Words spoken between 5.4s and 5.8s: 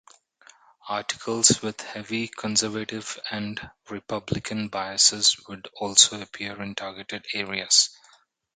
would